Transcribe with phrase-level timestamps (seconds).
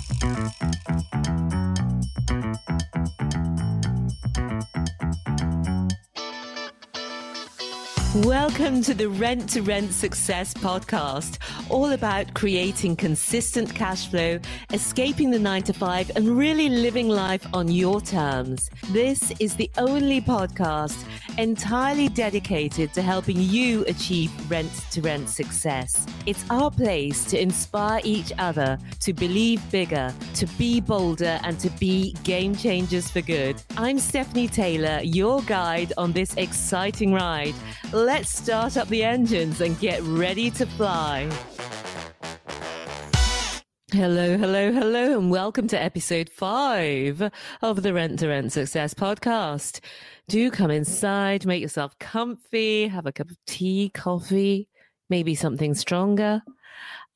[0.00, 0.54] プレゼント
[8.16, 11.38] Welcome to the Rent to Rent Success podcast,
[11.70, 14.40] all about creating consistent cash flow,
[14.72, 18.68] escaping the nine to five, and really living life on your terms.
[18.88, 21.04] This is the only podcast
[21.38, 26.04] entirely dedicated to helping you achieve rent to rent success.
[26.26, 31.70] It's our place to inspire each other to believe bigger, to be bolder, and to
[31.78, 33.62] be game changers for good.
[33.76, 37.54] I'm Stephanie Taylor, your guide on this exciting ride.
[38.00, 41.28] Let's start up the engines and get ready to fly.
[43.92, 49.80] Hello, hello, hello, and welcome to episode five of the Rent to Rent Success podcast.
[50.28, 54.66] Do come inside, make yourself comfy, have a cup of tea, coffee,
[55.10, 56.40] maybe something stronger.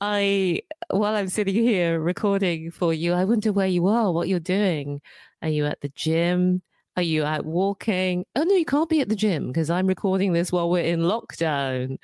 [0.02, 4.38] I, while I'm sitting here recording for you, I wonder where you are, what you're
[4.38, 5.00] doing.
[5.40, 6.60] Are you at the gym?
[6.96, 8.24] Are you out walking?
[8.36, 11.00] Oh no, you can't be at the gym because I'm recording this while we're in
[11.00, 11.98] lockdown.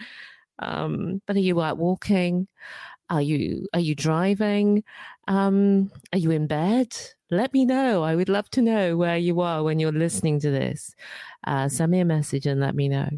[0.58, 2.48] Um, but are you out walking?
[3.08, 4.84] Are you are you driving?
[5.28, 6.96] Um, are you in bed?
[7.30, 8.02] Let me know.
[8.02, 10.94] I would love to know where you are when you're listening to this.
[11.46, 13.08] Uh, send me a message and let me know.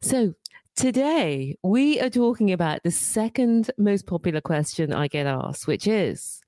[0.00, 0.34] So
[0.76, 6.43] today we are talking about the second most popular question I get asked, which is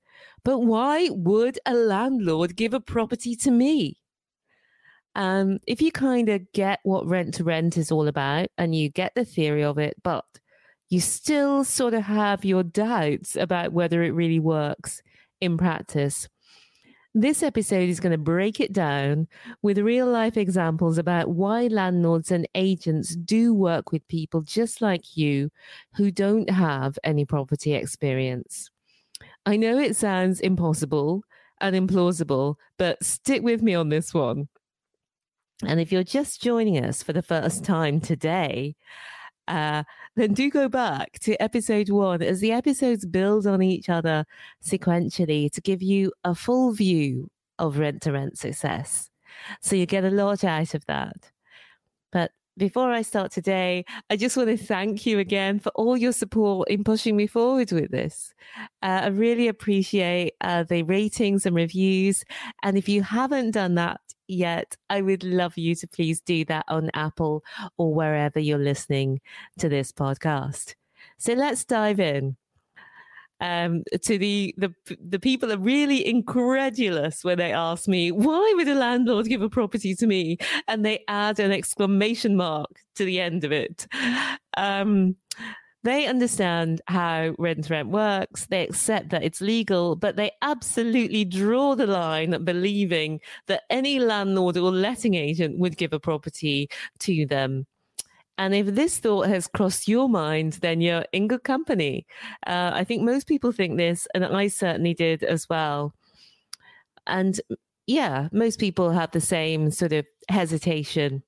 [0.47, 3.97] but why would a landlord give a property to me?
[5.13, 8.87] Um, if you kind of get what rent to rent is all about and you
[8.87, 10.23] get the theory of it, but
[10.87, 15.01] you still sort of have your doubts about whether it really works
[15.41, 16.29] in practice.
[17.13, 19.27] This episode is going to break it down
[19.61, 25.17] with real life examples about why landlords and agents do work with people just like
[25.17, 25.49] you
[25.97, 28.69] who don't have any property experience.
[29.47, 31.23] I know it sounds impossible
[31.61, 34.49] and implausible, but stick with me on this one.
[35.65, 38.75] And if you're just joining us for the first time today,
[39.47, 39.83] uh,
[40.17, 44.25] then do go back to episode one as the episodes build on each other
[44.61, 49.09] sequentially to give you a full view of rent to rent success.
[49.61, 51.31] So you get a lot out of that.
[52.57, 56.67] Before I start today, I just want to thank you again for all your support
[56.69, 58.33] in pushing me forward with this.
[58.81, 62.23] Uh, I really appreciate uh, the ratings and reviews.
[62.63, 66.65] And if you haven't done that yet, I would love you to please do that
[66.67, 67.43] on Apple
[67.77, 69.21] or wherever you're listening
[69.59, 70.73] to this podcast.
[71.19, 72.37] So let's dive in
[73.39, 78.67] um, to the, the the people are really incredulous when they ask me why would
[78.67, 80.37] a landlord give a property to me,
[80.67, 83.87] and they add an exclamation mark to the end of it.
[84.57, 85.15] Um,
[85.83, 88.47] they understand how rent rent works.
[88.47, 93.99] They accept that it's legal, but they absolutely draw the line at believing that any
[93.99, 96.69] landlord or letting agent would give a property
[96.99, 97.67] to them.
[98.37, 102.05] And if this thought has crossed your mind, then you're in good company.
[102.45, 105.93] Uh, I think most people think this, and I certainly did as well.
[107.07, 107.39] And
[107.87, 111.23] yeah, most people have the same sort of hesitation.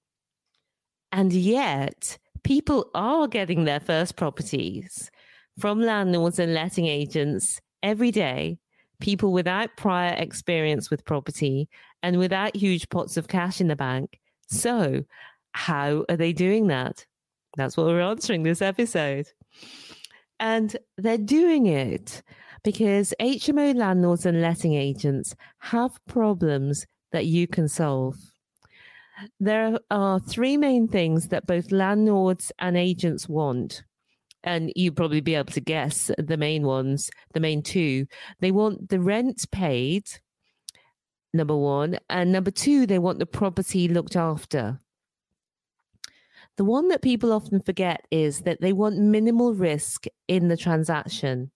[1.12, 5.10] And yet, people are getting their first properties
[5.58, 8.60] from landlords and letting agents every day.
[9.00, 11.70] People without prior experience with property
[12.04, 14.20] and without huge pots of cash in the bank.
[14.48, 15.04] So,
[15.54, 17.06] how are they doing that?
[17.58, 19.28] That's what we're answering this episode.
[20.40, 22.22] And they're doing it
[22.64, 28.16] because HMO landlords and letting agents have problems that you can solve.
[29.40, 33.84] There are three main things that both landlords and agents want.
[34.44, 38.06] And you'd probably be able to guess the main ones, the main two.
[38.40, 40.06] They want the rent paid,
[41.34, 42.00] number one.
[42.10, 44.80] And number two, they want the property looked after.
[46.60, 51.52] The one that people often forget is that they want minimal risk in the transaction.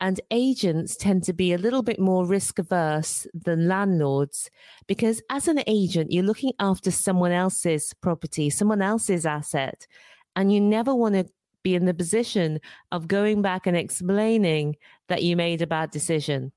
[0.00, 4.48] And agents tend to be a little bit more risk averse than landlords
[4.86, 9.86] because as an agent, you're looking after someone else's property, someone else's asset,
[10.34, 11.26] and you never want to
[11.62, 12.60] be in the position
[12.90, 14.76] of going back and explaining
[15.08, 16.50] that you made a bad decision.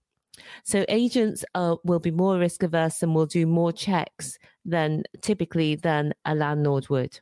[0.64, 6.14] So agents will be more risk averse and will do more checks than typically than
[6.24, 7.20] a landlord would.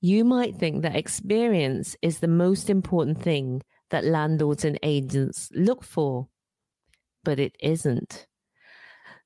[0.01, 5.83] You might think that experience is the most important thing that landlords and agents look
[5.83, 6.29] for,
[7.23, 8.28] but it isn't.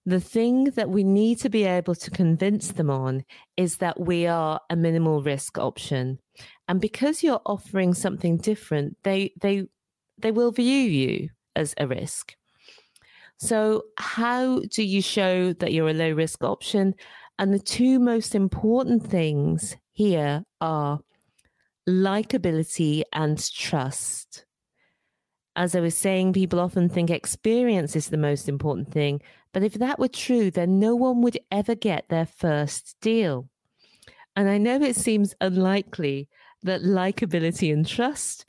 [0.06, 3.24] The thing that we need to be able to convince them on
[3.56, 6.20] is that we are a minimal risk option.
[6.68, 9.68] And because you're offering something different, they they
[10.18, 12.36] they will view you as a risk.
[13.38, 16.96] So, how do you show that you're a low risk option?
[17.40, 21.00] And the two most important things here are
[21.88, 24.46] likability and trust.
[25.56, 29.22] As I was saying, people often think experience is the most important thing.
[29.54, 33.48] But if that were true, then no one would ever get their first deal.
[34.36, 36.28] And I know it seems unlikely
[36.64, 38.46] that likability and trust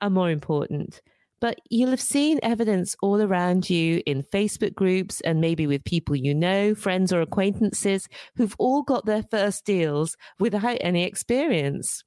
[0.00, 1.02] are more important.
[1.40, 6.16] But you'll have seen evidence all around you in Facebook groups and maybe with people
[6.16, 12.04] you know, friends or acquaintances who've all got their first deals without any experience.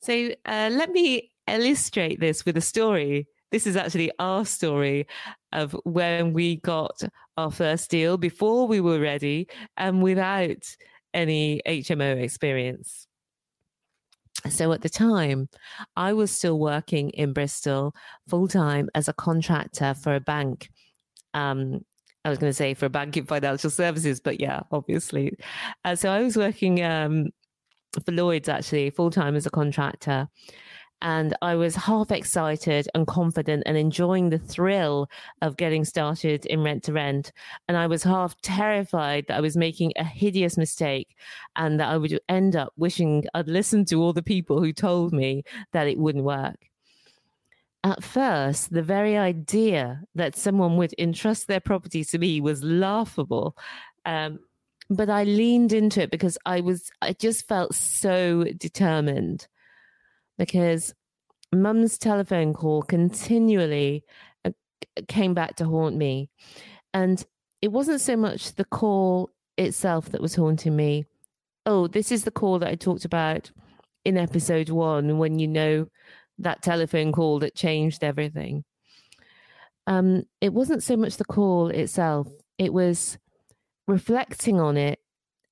[0.00, 3.28] So uh, let me illustrate this with a story.
[3.50, 5.06] This is actually our story
[5.52, 7.02] of when we got
[7.36, 10.76] our first deal before we were ready and without
[11.14, 13.06] any HMO experience.
[14.48, 15.48] So at the time,
[15.96, 17.94] I was still working in Bristol
[18.28, 20.70] full time as a contractor for a bank.
[21.34, 21.84] Um,
[22.24, 25.36] I was going to say for a bank in financial services, but yeah, obviously.
[25.84, 27.30] Uh, so I was working um,
[28.04, 30.28] for Lloyds actually full time as a contractor.
[31.02, 35.08] And I was half excited and confident and enjoying the thrill
[35.40, 37.32] of getting started in rent to rent.
[37.68, 41.16] And I was half terrified that I was making a hideous mistake
[41.56, 45.12] and that I would end up wishing I'd listened to all the people who told
[45.12, 45.42] me
[45.72, 46.56] that it wouldn't work.
[47.82, 53.56] At first, the very idea that someone would entrust their property to me was laughable.
[54.04, 54.40] Um,
[54.90, 59.46] but I leaned into it because I was, I just felt so determined
[60.40, 60.94] because
[61.52, 64.02] mum's telephone call continually
[64.46, 64.50] uh,
[65.06, 66.30] came back to haunt me.
[66.94, 67.22] And
[67.60, 69.28] it wasn't so much the call
[69.58, 71.04] itself that was haunting me.
[71.66, 73.50] Oh, this is the call that I talked about
[74.06, 75.88] in episode one when you know
[76.38, 78.64] that telephone call that changed everything.
[79.86, 83.18] Um, it wasn't so much the call itself, it was
[83.86, 85.00] reflecting on it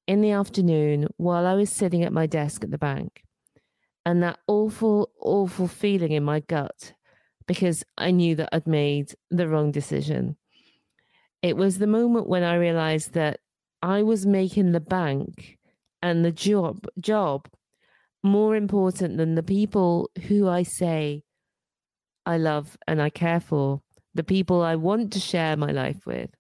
[0.07, 3.23] in the afternoon while I was sitting at my desk at the bank
[4.09, 6.95] and that awful, awful feeling in my gut
[7.47, 10.39] because I knew that I'd made the wrong decision.
[11.43, 13.41] It was the moment when I realized that
[13.83, 15.59] I was making the bank
[16.01, 17.51] and the job job
[18.23, 21.23] more important than the people who I say
[22.25, 23.83] I love and I care for,
[24.15, 26.31] the people I want to share my life with.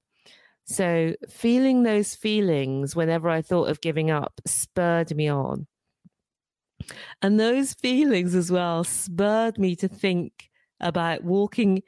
[0.64, 5.66] So, feeling those feelings whenever I thought of giving up spurred me on.
[7.22, 11.82] And those feelings as well spurred me to think about walking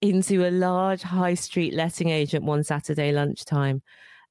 [0.00, 3.82] into a large high street letting agent one Saturday lunchtime.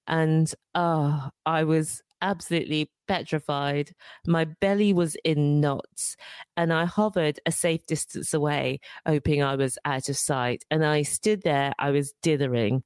[0.08, 3.92] And oh, I was absolutely petrified.
[4.26, 6.16] My belly was in knots,
[6.58, 10.64] and I hovered a safe distance away, hoping I was out of sight.
[10.72, 12.84] And I stood there, I was dithering,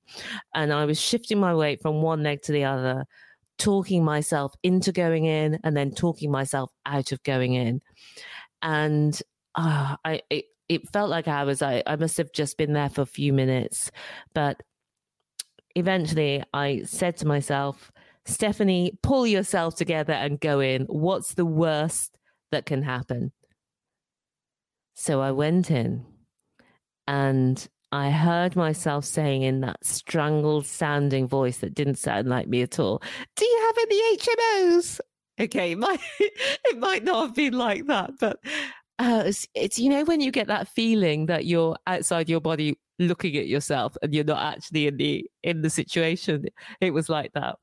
[0.53, 3.05] and I was shifting my weight from one leg to the other
[3.59, 7.81] talking myself into going in and then talking myself out of going in.
[8.61, 9.21] And
[9.55, 12.89] uh, I, it, it felt like I was, I, I must have just been there
[12.89, 13.91] for a few minutes.
[14.33, 14.61] But
[15.75, 17.91] eventually I said to myself,
[18.25, 20.83] Stephanie, pull yourself together and go in.
[20.83, 22.17] What's the worst
[22.51, 23.31] that can happen.
[24.95, 26.05] So I went in
[27.07, 32.61] and I heard myself saying in that strangled sounding voice that didn't sound like me
[32.61, 33.01] at all,
[33.35, 34.99] Do you have any HMOs?
[35.39, 38.39] Okay, it might, it might not have been like that, but
[38.99, 42.77] uh, it's, it's, you know, when you get that feeling that you're outside your body
[42.99, 46.45] looking at yourself and you're not actually in the in the situation
[46.81, 47.55] it was like that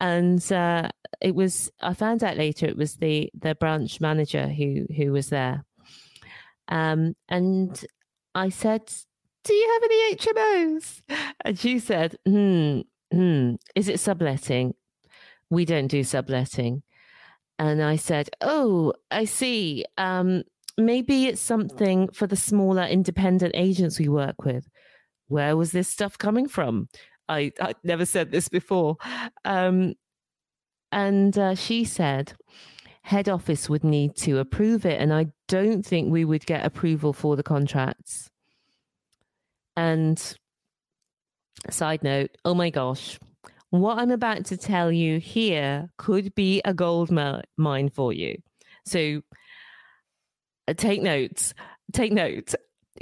[0.00, 0.86] and uh,
[1.20, 5.30] it was i found out later it was the the branch manager who who was
[5.30, 5.64] there
[6.68, 7.84] um, and
[8.34, 8.82] i said
[9.44, 11.02] do you have any hmos
[11.44, 12.80] and she said hmm
[13.12, 14.74] hmm is it subletting
[15.50, 16.82] we don't do subletting
[17.58, 20.42] and i said oh i see um
[20.78, 24.68] maybe it's something for the smaller independent agents we work with.
[25.28, 26.88] Where was this stuff coming from?
[27.28, 28.96] I I never said this before.
[29.44, 29.94] Um,
[30.90, 32.34] and uh, she said
[33.02, 37.12] head office would need to approve it, and I don't think we would get approval
[37.12, 38.30] for the contracts.
[39.76, 40.20] And
[41.70, 43.18] side note, oh my gosh,
[43.70, 48.36] what I'm about to tell you here could be a gold mine for you.
[48.84, 49.22] So
[50.68, 51.54] uh, take notes.
[51.92, 52.54] Take notes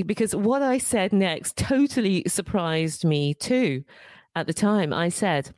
[0.07, 3.85] because what I said next totally surprised me too.
[4.37, 5.52] At the time, I said,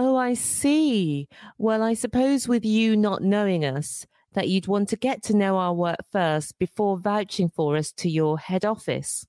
[0.00, 1.26] Oh, I see.
[1.58, 5.56] Well, I suppose with you not knowing us, that you'd want to get to know
[5.56, 9.26] our work first before vouching for us to your head office.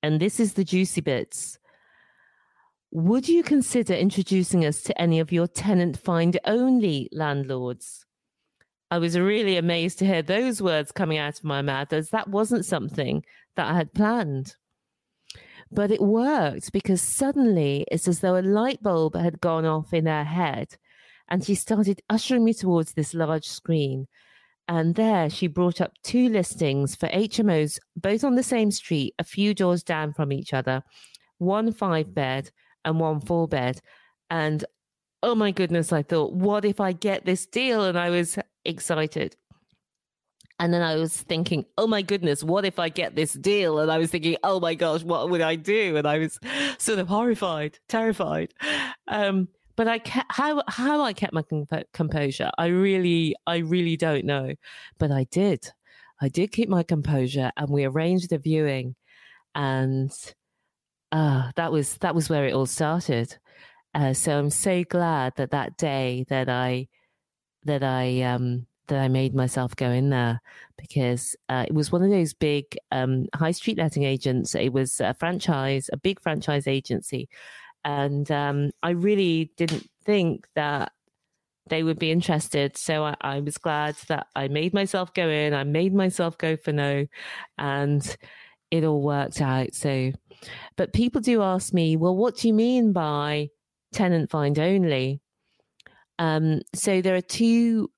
[0.00, 1.58] And this is the juicy bits.
[2.92, 8.06] Would you consider introducing us to any of your tenant find only landlords?
[8.92, 12.28] I was really amazed to hear those words coming out of my mouth as that
[12.28, 13.24] wasn't something
[13.56, 14.54] that I had planned.
[15.70, 20.06] But it worked because suddenly it's as though a light bulb had gone off in
[20.06, 20.76] her head
[21.28, 24.06] and she started ushering me towards this large screen.
[24.66, 29.24] And there she brought up two listings for HMOs, both on the same street, a
[29.24, 30.82] few doors down from each other,
[31.38, 32.50] one five bed
[32.84, 33.80] and one four bed.
[34.30, 34.64] And
[35.22, 37.84] oh my goodness, I thought, what if I get this deal?
[37.84, 39.36] And I was excited.
[40.58, 43.78] And then I was thinking, oh my goodness, what if I get this deal?
[43.78, 45.96] And I was thinking, oh my gosh, what would I do?
[45.96, 46.38] And I was
[46.78, 48.52] sort of horrified, terrified.
[49.06, 53.96] Um, but I kept, how how I kept my comp- composure, I really I really
[53.96, 54.54] don't know,
[54.98, 55.70] but I did.
[56.20, 58.96] I did keep my composure, and we arranged a viewing,
[59.54, 60.10] and
[61.12, 63.38] uh, that was that was where it all started.
[63.94, 66.88] Uh, so I'm so glad that that day that I
[67.64, 70.40] that I um, that I made myself go in there
[70.76, 74.54] because uh, it was one of those big um, high street letting agents.
[74.54, 77.28] It was a franchise, a big franchise agency,
[77.84, 80.92] and um, I really didn't think that
[81.68, 82.76] they would be interested.
[82.76, 85.54] So I, I, was glad that I made myself go in.
[85.54, 87.06] I made myself go for no,
[87.58, 88.16] and
[88.70, 89.74] it all worked out.
[89.74, 90.12] So,
[90.76, 93.50] but people do ask me, well, what do you mean by
[93.92, 95.20] tenant find only?
[96.18, 97.90] Um, so there are two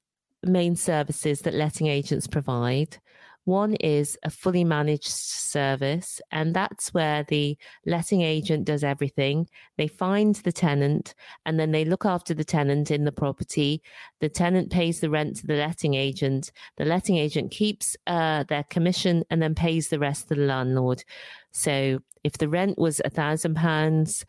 [0.44, 2.98] main services that letting agents provide.
[3.44, 7.56] One is a fully managed service, and that's where the
[7.86, 9.48] letting agent does everything.
[9.78, 11.14] They find the tenant
[11.46, 13.82] and then they look after the tenant in the property.
[14.20, 16.52] The tenant pays the rent to the letting agent.
[16.76, 21.02] The letting agent keeps uh, their commission and then pays the rest to the landlord.
[21.50, 24.26] So if the rent was a thousand pounds,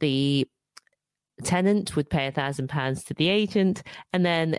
[0.00, 0.48] the
[1.42, 4.56] tenant would pay a thousand pounds to the agent and then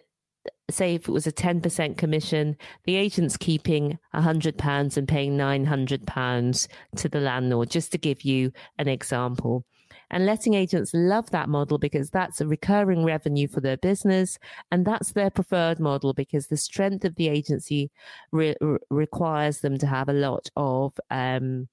[0.69, 5.37] say if it was a 10% commission the agent's keeping a hundred pounds and paying
[5.37, 9.65] 900 pounds to the landlord just to give you an example.
[10.11, 14.37] And letting agents love that model because that's a recurring revenue for their business
[14.71, 17.91] and that's their preferred model because the strength of the agency
[18.31, 18.55] re-
[18.89, 21.67] requires them to have a lot of um,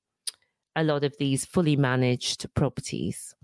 [0.75, 3.35] a lot of these fully managed properties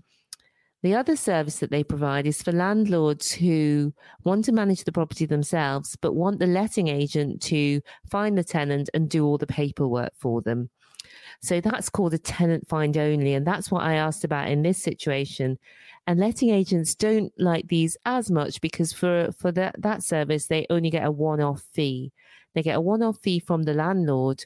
[0.81, 3.93] the other service that they provide is for landlords who
[4.23, 8.89] want to manage the property themselves, but want the letting agent to find the tenant
[8.93, 10.69] and do all the paperwork for them.
[11.41, 13.33] So that's called a tenant find only.
[13.33, 15.57] And that's what I asked about in this situation.
[16.07, 20.65] And letting agents don't like these as much because for, for that, that service, they
[20.69, 22.11] only get a one off fee.
[22.55, 24.45] They get a one off fee from the landlord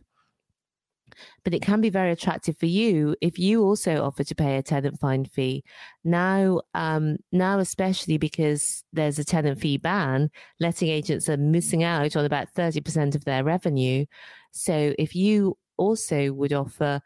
[1.44, 4.64] but it can be very attractive for you if you also offer to pay a
[4.64, 5.64] tenant find fee.
[6.04, 10.30] Now, um, now especially because there's a tenant fee ban,
[10.60, 14.06] letting agents are missing out on about 30% of their revenue.
[14.52, 17.02] So if you also would offer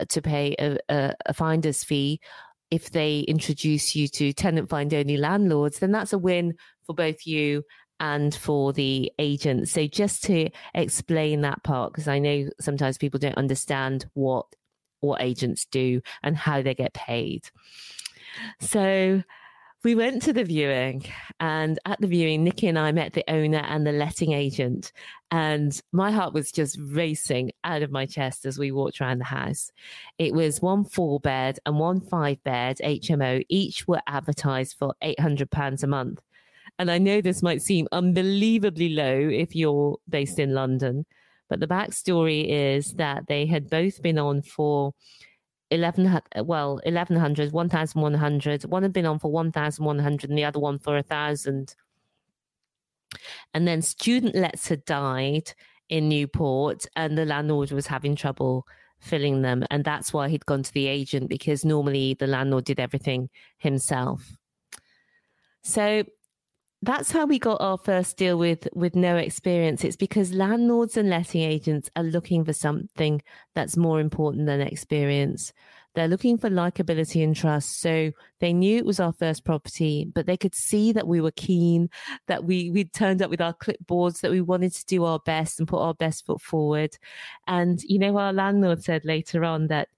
[0.00, 2.20] uh, to pay a, a, a finder's fee
[2.70, 7.26] if they introduce you to tenant find only landlords, then that's a win for both
[7.26, 7.62] you
[8.00, 9.68] and for the agent.
[9.68, 14.46] So just to explain that part, because I know sometimes people don't understand what
[15.00, 17.48] what agents do and how they get paid.
[18.60, 19.22] So
[19.84, 21.04] we went to the viewing,
[21.38, 24.90] and at the viewing, Nikki and I met the owner and the letting agent.
[25.30, 29.26] And my heart was just racing out of my chest as we walked around the
[29.26, 29.70] house.
[30.18, 33.44] It was one four bed and one five bed HMO.
[33.48, 36.20] Each were advertised for £800 a month.
[36.78, 41.06] And I know this might seem unbelievably low if you're based in London,
[41.48, 44.92] but the backstory is that they had both been on for
[45.70, 50.92] 11 well 1100 1100 one had been on for 1100 and the other one for
[50.92, 51.74] a 1000
[53.52, 55.54] and then student lets had died
[55.88, 58.64] in newport and the landlord was having trouble
[58.98, 59.64] filling them.
[59.70, 64.36] And that's why he'd gone to the agent because normally the landlord did everything himself.
[65.62, 66.04] So
[66.82, 69.82] that's how we got our first deal with with no experience.
[69.82, 73.22] It's because landlords and letting agents are looking for something
[73.54, 75.52] that's more important than experience.
[75.94, 77.80] They're looking for likability and trust.
[77.80, 81.32] So they knew it was our first property but they could see that we were
[81.32, 81.88] keen
[82.26, 85.58] that we we turned up with our clipboards that we wanted to do our best
[85.58, 86.96] and put our best foot forward.
[87.46, 89.88] And you know our landlord said later on that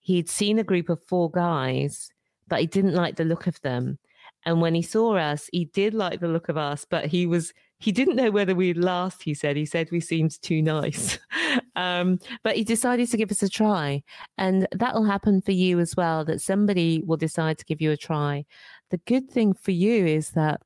[0.00, 2.10] he'd seen a group of four guys
[2.48, 3.98] but he didn't like the look of them
[4.46, 7.52] and when he saw us, he did like the look of us, but he was
[7.78, 9.22] he didn't know whether we'd last.
[9.22, 11.18] He said he said we seemed too nice,
[11.76, 14.02] um, but he decided to give us a try,
[14.38, 16.24] and that'll happen for you as well.
[16.24, 18.46] That somebody will decide to give you a try.
[18.90, 20.62] The good thing for you is that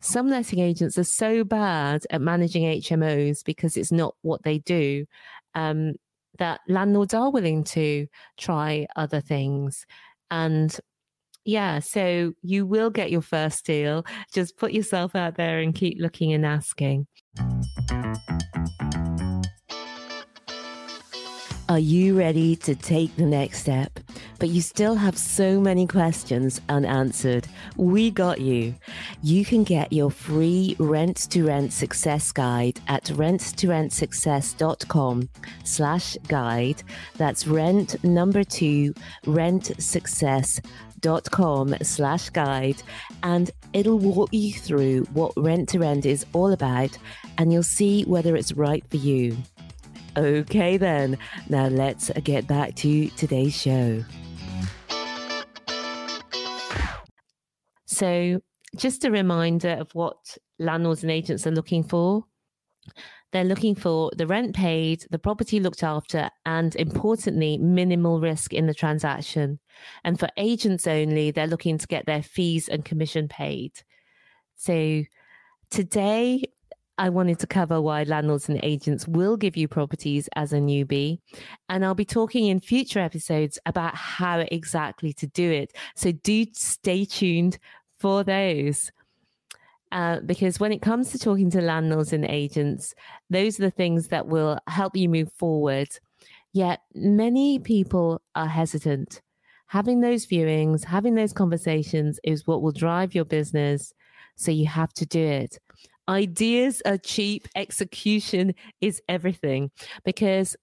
[0.00, 5.06] some letting agents are so bad at managing HMOs because it's not what they do.
[5.56, 5.94] Um,
[6.38, 9.86] that landlords are willing to try other things.
[10.30, 10.78] And
[11.44, 14.04] yeah, so you will get your first deal.
[14.32, 17.06] Just put yourself out there and keep looking and asking.
[21.66, 23.98] Are you ready to take the next step?
[24.38, 27.48] But you still have so many questions unanswered.
[27.76, 28.74] We got you.
[29.22, 35.28] You can get your free rent to rent success guide at rent2rentsuccess.com
[35.64, 36.82] slash guide.
[37.16, 38.92] That's rent number two,
[39.26, 40.60] rent success
[41.00, 42.82] dot com slash guide
[43.22, 46.96] and it'll walk you through what rent to rent is all about
[47.38, 49.36] and you'll see whether it's right for you.
[50.16, 54.04] Okay, then, now let's get back to today's show.
[57.86, 58.40] So,
[58.76, 60.16] just a reminder of what
[60.58, 62.24] landlords and agents are looking for.
[63.32, 68.66] They're looking for the rent paid, the property looked after, and importantly, minimal risk in
[68.66, 69.58] the transaction.
[70.04, 73.72] And for agents only, they're looking to get their fees and commission paid.
[74.56, 75.02] So
[75.70, 76.44] today,
[76.96, 81.18] I wanted to cover why landlords and agents will give you properties as a newbie.
[81.68, 85.72] And I'll be talking in future episodes about how exactly to do it.
[85.96, 87.58] So do stay tuned
[87.98, 88.92] for those.
[89.90, 92.94] Uh, because when it comes to talking to landlords and agents,
[93.30, 95.88] those are the things that will help you move forward.
[96.52, 99.20] Yet many people are hesitant.
[99.74, 103.92] Having those viewings, having those conversations is what will drive your business.
[104.36, 105.58] So you have to do it.
[106.08, 109.72] Ideas are cheap, execution is everything
[110.04, 110.54] because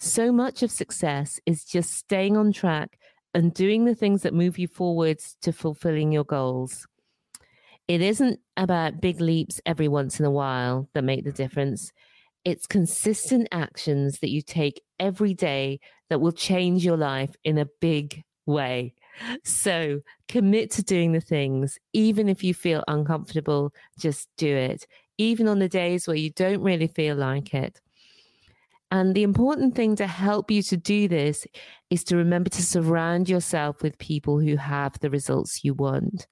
[0.00, 2.98] so much of success is just staying on track
[3.32, 6.84] and doing the things that move you forwards to fulfilling your goals
[7.86, 11.90] it isn't about big leaps every once in a while that make the difference.
[12.44, 17.66] It's consistent actions that you take every day that will change your life in a
[17.80, 18.94] big way.
[19.44, 24.86] So commit to doing the things, even if you feel uncomfortable, just do it.
[25.18, 27.80] Even on the days where you don't really feel like it.
[28.90, 31.46] And the important thing to help you to do this
[31.90, 36.26] is to remember to surround yourself with people who have the results you want,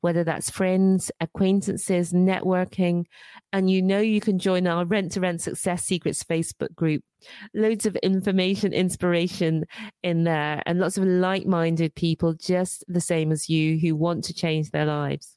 [0.00, 3.04] whether that's friends, acquaintances, networking.
[3.52, 7.04] And you know you can join our Rent to Rent Success Secrets Facebook group.
[7.54, 9.64] Loads of information, inspiration
[10.02, 14.24] in there, and lots of like minded people just the same as you who want
[14.24, 15.36] to change their lives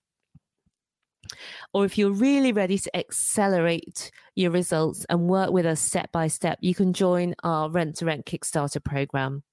[1.73, 6.27] or if you're really ready to accelerate your results and work with us step by
[6.27, 9.43] step, you can join our Rent to Rent Kickstarter program.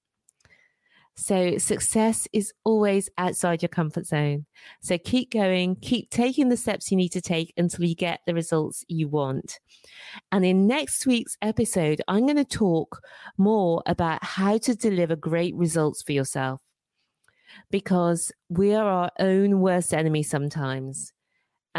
[1.17, 4.47] So, success is always outside your comfort zone.
[4.81, 8.33] So, keep going, keep taking the steps you need to take until you get the
[8.33, 9.61] results you want.
[10.33, 13.03] And in next week's episode, I'm going to talk
[13.37, 16.61] more about how to deliver great results for yourself
[17.71, 21.13] because we are our own worst enemy sometimes.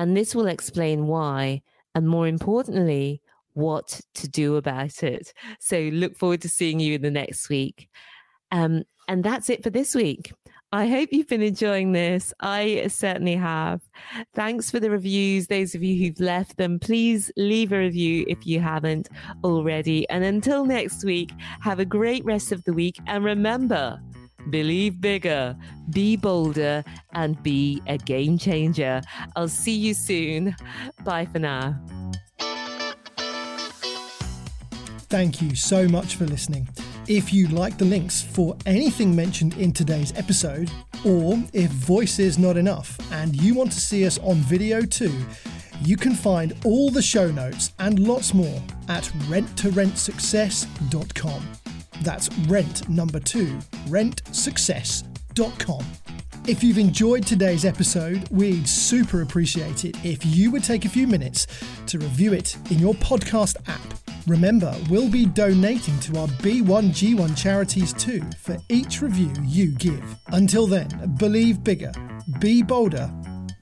[0.01, 1.61] And this will explain why,
[1.93, 3.21] and more importantly,
[3.53, 5.31] what to do about it.
[5.59, 7.87] So look forward to seeing you in the next week.
[8.51, 10.33] Um, and that's it for this week.
[10.71, 12.33] I hope you've been enjoying this.
[12.39, 13.81] I certainly have.
[14.33, 15.45] Thanks for the reviews.
[15.45, 19.07] Those of you who've left them, please leave a review if you haven't
[19.43, 20.09] already.
[20.09, 22.97] And until next week, have a great rest of the week.
[23.05, 24.01] And remember,
[24.49, 25.55] believe bigger,
[25.91, 29.01] be bolder, and be a game changer.
[29.35, 30.55] I'll see you soon.
[31.03, 31.79] Bye for now.
[35.09, 36.69] Thank you so much for listening.
[37.07, 40.71] If you like the links for anything mentioned in today's episode,
[41.05, 45.11] or if voice is not enough and you want to see us on video too,
[45.81, 51.60] you can find all the show notes and lots more at rent2rentsuccess.com.
[52.01, 55.85] That's rent number two, rentsuccess.com.
[56.47, 61.07] If you've enjoyed today's episode, we'd super appreciate it if you would take a few
[61.07, 61.45] minutes
[61.85, 67.93] to review it in your podcast app Remember, we'll be donating to our B1G1 charities
[67.93, 70.03] too for each review you give.
[70.27, 71.91] Until then, believe bigger,
[72.39, 73.11] be bolder,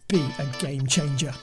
[0.08, 1.34] be a game changer.